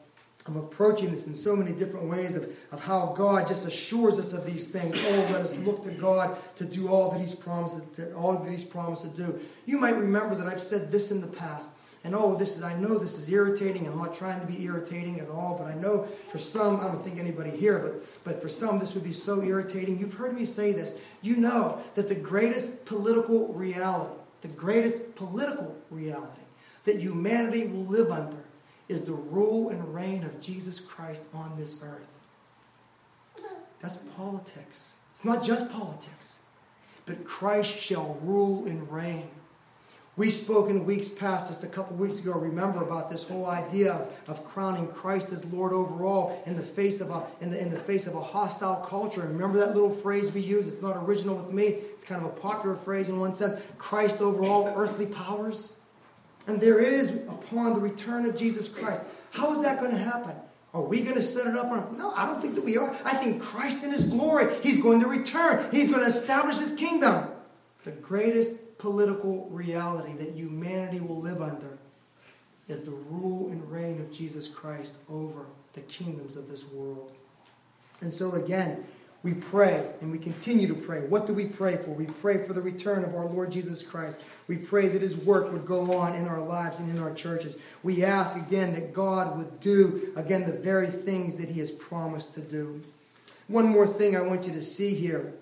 [0.49, 4.33] of approaching this in so many different ways of, of how God just assures us
[4.33, 4.99] of these things.
[4.99, 8.51] Oh, let us look to God to do all that He's promised, to, all that
[8.51, 9.41] He's promised to do.
[9.65, 11.71] You might remember that I've said this in the past.
[12.05, 13.85] And oh, this is, I know this is irritating.
[13.85, 16.85] and I'm not trying to be irritating at all, but I know for some, I
[16.85, 19.99] don't think anybody here, but, but for some, this would be so irritating.
[19.99, 20.97] You've heard me say this.
[21.23, 26.43] You know that the greatest political reality, the greatest political reality
[26.85, 28.37] that humanity will live under
[28.89, 32.07] is the rule and reign of Jesus Christ on this earth.
[33.81, 34.93] That's politics.
[35.13, 36.39] It's not just politics,
[37.05, 39.29] but Christ shall rule and reign.
[40.17, 43.93] We spoke in weeks past, just a couple weeks ago, remember about this whole idea
[43.93, 47.71] of, of crowning Christ as Lord overall in the face of a in the, in
[47.71, 49.21] the face of a hostile culture.
[49.21, 50.67] And remember that little phrase we use?
[50.67, 51.65] It's not original with me.
[51.65, 53.61] It's kind of a popular phrase in one sense.
[53.77, 55.75] Christ over all earthly powers.
[56.47, 59.05] And there is upon the return of Jesus Christ.
[59.31, 60.35] How is that going to happen?
[60.73, 61.67] Are we going to set it up?
[61.67, 62.95] On, no, I don't think that we are.
[63.05, 65.71] I think Christ in his glory, he's going to return.
[65.71, 67.29] He's going to establish his kingdom.
[67.85, 71.79] The greatest political reality that humanity will live under
[72.69, 77.13] is the rule and reign of Jesus Christ over the kingdoms of this world.
[78.01, 78.85] And so, again,
[79.27, 81.01] we pray and we continue to pray.
[81.01, 81.91] What do we pray for?
[81.91, 84.21] We pray for the return of our Lord Jesus Christ.
[84.47, 87.59] We pray that his work would go on in our lives and in our churches.
[87.83, 92.35] We ask again that God would do, again, the very things that he has promised
[92.35, 92.81] to do.
[93.49, 95.33] One more thing I want you to see here,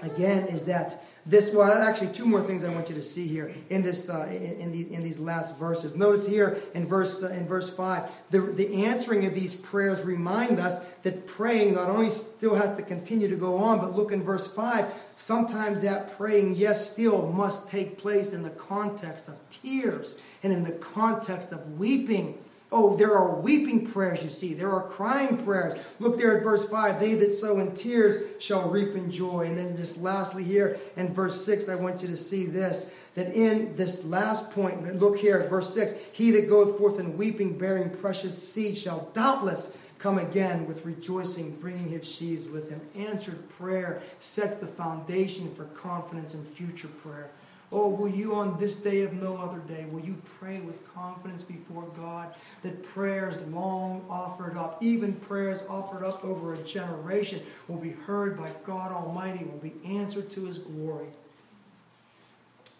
[0.00, 3.52] again, is that this well actually two more things i want you to see here
[3.68, 5.94] in this uh, in, in, in, these last verses.
[5.94, 10.58] Notice here in verse uh, in verse 5 the, the answering of these prayers remind
[10.58, 14.22] us that praying not only still has to continue to go on but look in
[14.22, 14.86] verse 5
[15.16, 20.64] sometimes that praying yes still must take place in the context of tears and in
[20.64, 22.38] the context of weeping
[22.70, 24.52] Oh, there are weeping prayers, you see.
[24.52, 25.80] There are crying prayers.
[26.00, 27.00] Look there at verse 5.
[27.00, 29.46] They that sow in tears shall reap in joy.
[29.46, 32.90] And then just lastly here in verse 6, I want you to see this.
[33.14, 35.94] That in this last point, look here at verse 6.
[36.12, 41.56] He that goeth forth in weeping, bearing precious seed, shall doubtless come again with rejoicing,
[41.56, 42.80] bringing his sheaves with him.
[42.96, 47.30] Answered prayer sets the foundation for confidence in future prayer.
[47.70, 51.42] Oh, will you on this day of no other day, will you pray with confidence
[51.42, 57.76] before God that prayers long offered up, even prayers offered up over a generation, will
[57.76, 61.08] be heard by God Almighty, will be answered to his glory?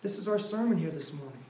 [0.02, 1.44] This is our sermon here this morning.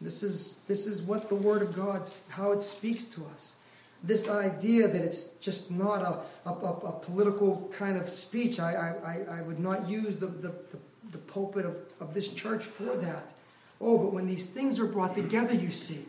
[0.00, 3.56] This is, this is what the Word of God, how it speaks to us.
[4.02, 8.58] This idea that it's just not a, a, a political kind of speech.
[8.58, 10.78] I, I, I would not use the, the, the
[11.12, 13.32] the pulpit of, of this church for that.
[13.80, 16.04] Oh, but when these things are brought together, you see,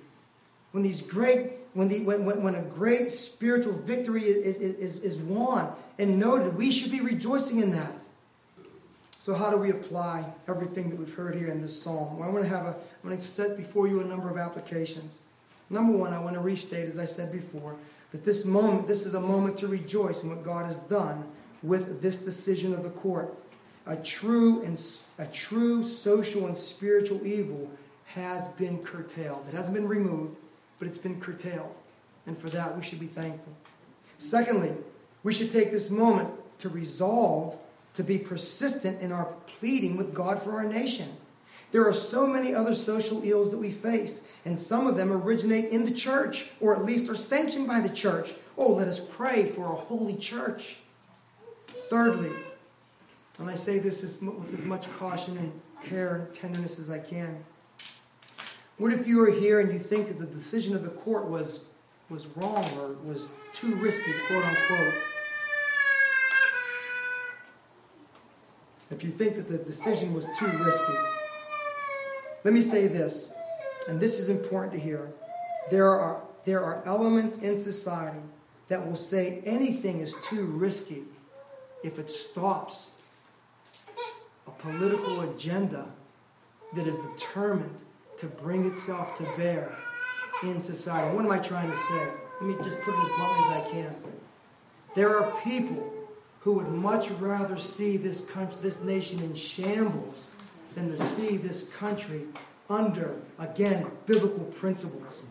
[0.71, 5.17] when these great, when, the, when, when, when a great spiritual victory is, is, is
[5.17, 7.93] won and noted, we should be rejoicing in that.
[9.19, 12.17] So, how do we apply everything that we've heard here in this psalm?
[12.17, 14.37] Well, I want to have a, I want to set before you a number of
[14.37, 15.21] applications.
[15.69, 17.75] Number one, I want to restate, as I said before,
[18.11, 21.23] that this moment, this is a moment to rejoice in what God has done
[21.61, 23.33] with this decision of the court
[23.91, 24.82] a true and
[25.19, 27.69] a true social and spiritual evil
[28.06, 29.45] has been curtailed.
[29.49, 30.38] It hasn't been removed,
[30.80, 31.75] but it's been curtailed.
[32.25, 33.51] And for that, we should be thankful.
[34.17, 34.71] Secondly,
[35.23, 37.58] we should take this moment to resolve
[37.95, 39.25] to be persistent in our
[39.60, 41.10] pleading with God for our nation.
[41.73, 45.69] There are so many other social ills that we face, and some of them originate
[45.69, 48.33] in the church, or at least are sanctioned by the church.
[48.58, 50.77] Oh, let us pray for a holy church.
[51.89, 52.31] Thirdly,
[53.42, 55.52] and I say this with as much caution and
[55.83, 57.44] care and tenderness as I can.
[58.77, 61.62] What if you are here and you think that the decision of the court was,
[62.10, 64.94] was wrong or was too risky, quote unquote?
[68.92, 70.94] If you think that the decision was too risky,
[72.44, 73.33] let me say this,
[73.87, 75.12] and this is important to hear.
[75.71, 78.19] There are, there are elements in society
[78.67, 81.04] that will say anything is too risky
[81.83, 82.92] if it stops
[84.62, 85.85] political agenda
[86.73, 87.75] that is determined
[88.17, 89.71] to bring itself to bear
[90.43, 91.15] in society.
[91.15, 92.07] What am I trying to say?
[92.39, 93.95] Let me just put it as bluntly as I can.
[94.95, 95.93] There are people
[96.41, 100.31] who would much rather see this country, this nation in shambles
[100.75, 102.23] than to see this country
[102.69, 105.25] under, again, biblical principles.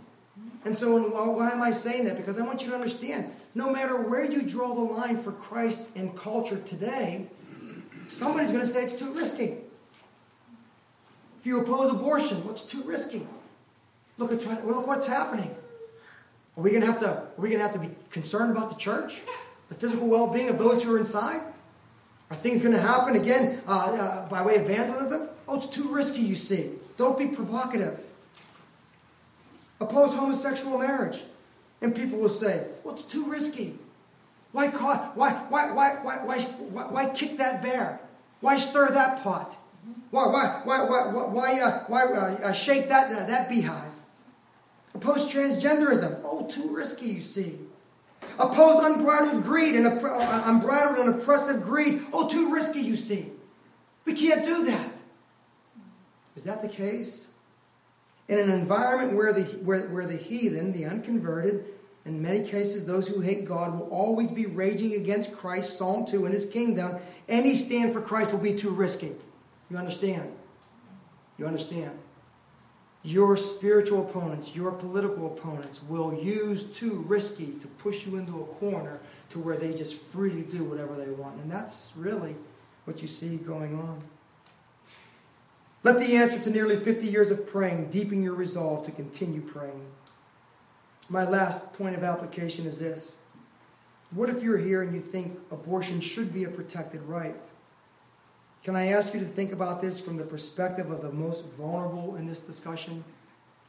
[0.64, 2.16] And so, why am I saying that?
[2.16, 5.88] Because I want you to understand no matter where you draw the line for Christ
[5.96, 7.26] and culture today,
[8.10, 9.56] somebody's going to say it's too risky.
[11.40, 13.26] If you oppose abortion, what's too risky?
[14.18, 15.54] Look at look what's happening.
[16.56, 18.68] Are we going to have to are we going to have to be concerned about
[18.68, 19.20] the church,
[19.70, 21.40] the physical well-being of those who are inside?
[22.30, 25.28] Are things going to happen again uh, uh, by way of vandalism?
[25.48, 26.20] Oh, it's too risky.
[26.20, 26.72] You see.
[26.96, 27.98] Don't be provocative.
[29.80, 31.22] Oppose homosexual marriage.
[31.80, 33.78] And people will say, well, it's too risky.
[34.52, 38.00] Why, why, why, why, why, why, why, why kick that bear?
[38.40, 39.56] Why stir that pot?
[40.10, 43.92] Why, why, why, why, why, uh, why uh, shake that, uh, that beehive?
[44.94, 46.20] Oppose transgenderism.
[46.24, 47.58] Oh, too risky, you see.
[48.38, 52.02] Oppose unbridled greed and uh, unbridled and oppressive greed.
[52.12, 53.30] Oh, too risky, you see.
[54.04, 54.90] We can't do that.
[56.34, 57.28] Is that the case?
[58.28, 61.64] In an environment where the, where, where the heathen, the unconverted,
[62.06, 66.24] in many cases those who hate God, will always be raging against Christ, Psalm 2,
[66.24, 66.96] and his kingdom,
[67.28, 69.12] any stand for Christ will be too risky.
[69.70, 70.32] You understand?
[71.38, 71.92] You understand?
[73.02, 78.44] Your spiritual opponents, your political opponents will use too risky to push you into a
[78.44, 81.36] corner to where they just freely do whatever they want.
[81.40, 82.34] And that's really
[82.84, 84.02] what you see going on.
[85.82, 89.80] Let the answer to nearly 50 years of praying deepen your resolve to continue praying.
[91.10, 93.16] My last point of application is this
[94.12, 97.34] What if you're here and you think abortion should be a protected right?
[98.62, 102.14] Can I ask you to think about this from the perspective of the most vulnerable
[102.14, 103.02] in this discussion,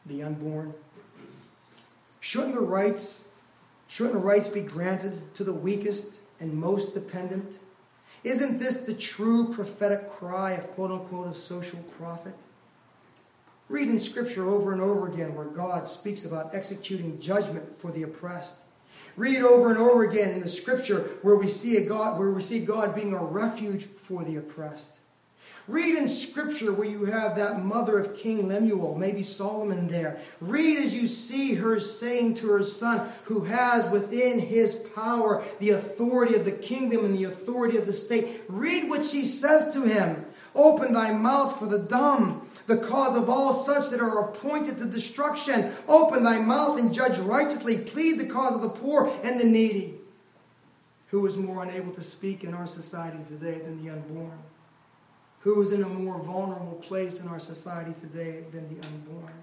[0.06, 0.74] the unborn?
[2.20, 3.24] Shouldn't the rights,
[3.88, 7.60] shouldn't rights be granted to the weakest and most dependent?
[8.24, 12.36] Isn't this the true prophetic cry of quote unquote a social prophet?
[13.72, 18.04] Read in Scripture over and over again where God speaks about executing judgment for the
[18.04, 18.58] oppressed.
[19.16, 22.42] Read over and over again in the Scripture where we see a God, where we
[22.42, 24.92] see God being a refuge for the oppressed.
[25.70, 30.20] Read in Scripture where you have that mother of King Lemuel, maybe Solomon there.
[30.42, 35.70] Read as you see her saying to her son, who has within his power the
[35.70, 38.42] authority of the kingdom and the authority of the state.
[38.50, 43.30] Read what she says to him Open thy mouth for the dumb, the cause of
[43.30, 45.72] all such that are appointed to destruction.
[45.88, 47.80] Open thy mouth and judge righteously.
[47.80, 49.96] Plead the cause of the poor and the needy.
[51.08, 54.40] Who is more unable to speak in our society today than the unborn?
[55.40, 59.34] Who is in a more vulnerable place in our society today than the unborn?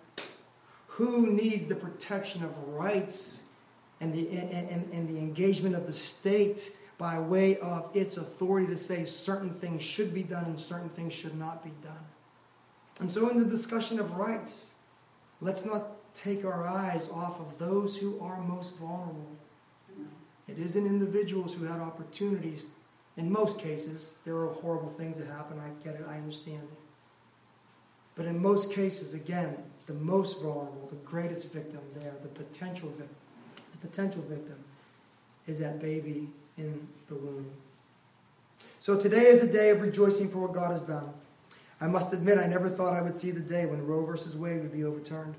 [0.87, 3.41] Who needs the protection of rights
[4.01, 8.77] and the, and, and the engagement of the state by way of its authority to
[8.77, 12.08] say certain things should be done and certain things should not be done?
[13.01, 14.73] And so, in the discussion of rights,
[15.41, 19.37] let's not take our eyes off of those who are most vulnerable.
[20.49, 22.67] It isn't individuals who had opportunities
[23.19, 25.59] in most cases, there are horrible things that happen.
[25.59, 26.79] I get it, I understand it.
[28.15, 33.17] But in most cases, again, the most vulnerable, the greatest victim there, the potential victim,
[33.73, 34.57] the potential victim
[35.49, 37.51] is that baby in the womb.
[38.79, 41.13] So today is a day of rejoicing for what God has done.
[41.81, 44.63] I must admit, I never thought I would see the day when Roe versus Wade
[44.63, 45.37] would be overturned.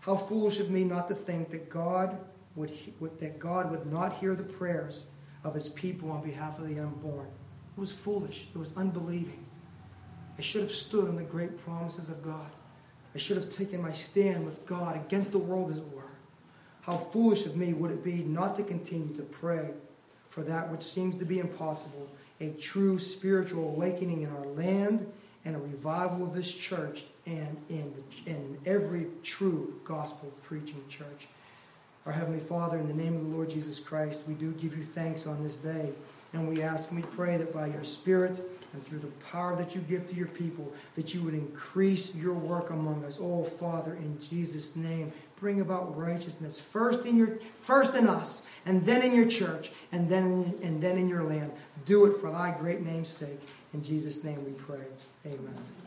[0.00, 2.18] How foolish of me not to think that God
[2.54, 2.72] would,
[3.20, 5.06] that God would not hear the prayers
[5.44, 7.28] of his people on behalf of the unborn.
[7.76, 8.48] It was foolish.
[8.54, 9.46] It was unbelieving.
[10.38, 12.50] I should have stood on the great promises of God.
[13.14, 16.02] I should have taken my stand with God against the world, as it were.
[16.82, 19.70] How foolish of me would it be not to continue to pray
[20.28, 22.08] for that which seems to be impossible
[22.40, 25.06] a true spiritual awakening in our land
[25.44, 31.28] and a revival of this church and in, the, in every true gospel preaching church.
[32.06, 34.82] Our Heavenly Father, in the name of the Lord Jesus Christ, we do give you
[34.82, 35.92] thanks on this day
[36.32, 38.40] And we ask and we pray that by your Spirit
[38.72, 42.34] and through the power that you give to your people, that you would increase your
[42.34, 43.18] work among us.
[43.20, 48.84] Oh, Father, in Jesus' name, bring about righteousness first in your first in us, and
[48.86, 51.50] then in your church, and then and then in your land.
[51.84, 53.40] Do it for thy great name's sake.
[53.74, 54.86] In Jesus' name we pray.
[55.26, 55.79] Amen.